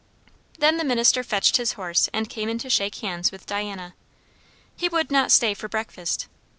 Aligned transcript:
Then 0.57 0.77
the 0.77 0.83
minister 0.83 1.21
fetched 1.23 1.57
his 1.57 1.73
horse, 1.73 2.09
and 2.11 2.27
came 2.27 2.49
in 2.49 2.57
to 2.57 2.71
shake 2.71 2.95
hands 2.95 3.31
with 3.31 3.45
Diana. 3.45 3.93
He 4.75 4.87
would 4.89 5.11
not 5.11 5.31
stay 5.31 5.53
for 5.53 5.67
breakfast. 5.67 6.27